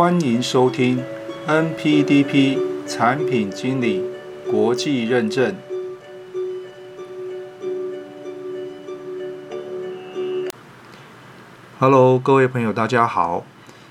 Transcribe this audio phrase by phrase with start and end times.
[0.00, 1.04] 欢迎收听
[1.46, 4.02] NPDP 产品经理
[4.50, 5.54] 国际认证。
[11.78, 13.44] Hello，各位朋友，大家好。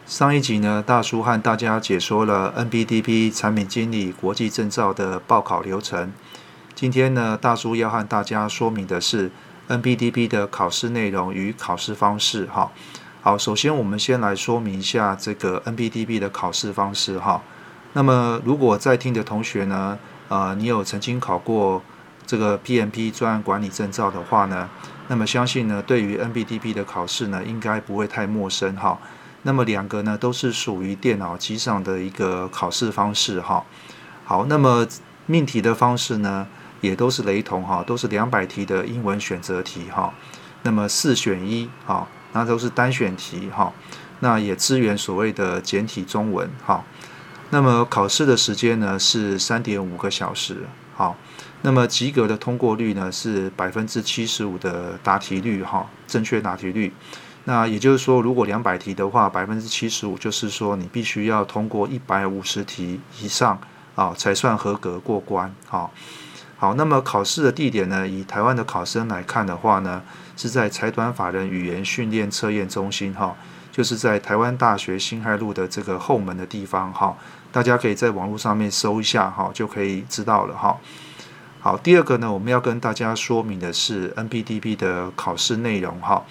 [0.07, 6.11] 上一集呢，大叔和大家解说了 NPDP 产品经理国际证照的报考流程。
[6.73, 9.29] 今天呢，大叔要和大家说明的是
[9.67, 12.47] NPDP 的考试内容与考试方式。
[12.47, 12.71] 哈，
[13.21, 17.19] 好，首先我们先来说明一下这个 NPDP 的考试方式。
[17.19, 17.41] 哈，
[17.91, 21.81] 那么如果在听的同学呢，呃，你有曾经考过
[22.25, 24.69] 这个 PMP 专案管理证照的话呢？
[25.09, 28.97] 那么相信呢，对于 NBDP 的考试呢，应该不会太陌生哈。
[29.41, 33.65] 那么两个呢，都是属于电脑机上的一个考试方式哈。
[34.23, 34.87] 好，那么
[35.25, 36.47] 命题的方式呢，
[36.79, 40.13] 也都是雷同哈，都是两百题的英文选择题哈。
[40.63, 43.71] 那么四选一哈，那都是单选题哈。
[44.19, 46.83] 那也支援所谓的简体中文哈。
[47.51, 51.15] 那么考试的时间呢是三点五个小时好。
[51.61, 56.93] 那么及格的通过率呢是百分之七十五的答题率哈，正确答题率。
[57.45, 63.59] 那也就是说，如果两百题的话，百分之七十五就是说你必须要通过一百五十题以上
[63.95, 65.91] 啊，才算合格过关好。
[66.59, 70.03] 好，那么考试的地点呢，以台湾的考生来看的话呢，
[70.35, 73.33] 是在财团法人语言训练测验中心哈，
[73.71, 77.17] 就是在台湾大学新海路的这个后门的地方哈，
[77.49, 80.77] 大家可以在网络上面搜一下哈，就可以知道了哈。
[81.61, 86.25] 好，第二个呢，我们要跟大家说明的是 NBDP 的考试内容哈。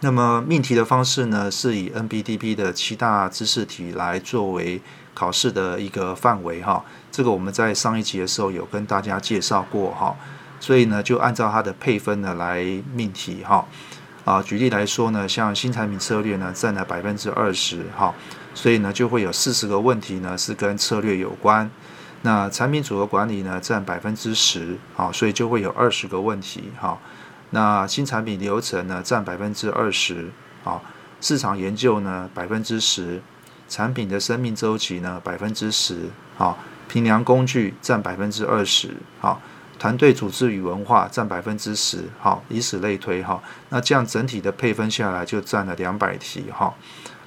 [0.00, 4.80] 那么命题的方式呢，是以 NBDP 的七大知识题来作为
[5.18, 6.84] 考试的一个范围哈。
[7.10, 10.14] 这个我们在上一集的时候有跟大家介绍过哈，
[10.60, 12.62] 所以呢，就按照它的配分呢来
[12.94, 13.66] 命题哈。
[14.24, 18.14] 啊，举例来说呢，像新产品策略呢占了百分之二十哈，
[18.54, 21.68] 所以呢就会有四十个问题呢是跟策略有关。
[22.22, 27.00] 那产品组合管理呢，占百分之十，好，所以就会有二十个问题，好。
[27.50, 30.30] 那新产品流程呢，占百分之二十，
[30.62, 30.82] 好。
[31.20, 33.20] 市场研究呢，百分之十，
[33.68, 36.58] 产品的生命周期呢，百分之十，好。
[36.88, 39.40] 评量工具占百分之二十，好。
[39.78, 43.40] 团队组织与文化占百分之十，好，以此类推，哈。
[43.68, 46.74] 那这样整体的配分下来，就占了两百题，哈。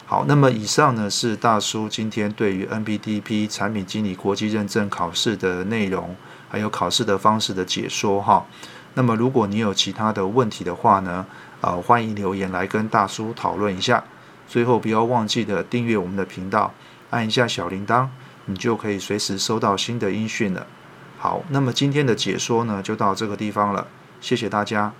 [0.07, 6.15] 好，那么以上呢是大叔今天对于 NBDP 产品经理国际认证考试的内容，
[6.49, 8.45] 还有考试的方式的解说哈。
[8.95, 11.25] 那么如果你有其他的问题的话呢，
[11.61, 14.03] 呃，欢迎留言来跟大叔讨论一下。
[14.51, 16.73] 最后不要忘记的订阅我们的频道，
[17.09, 18.09] 按一下小铃铛，
[18.47, 20.67] 你就可以随时收到新的音讯了。
[21.17, 23.87] 好，那么今天的解说呢就到这个地方了，
[24.19, 24.91] 谢谢大家。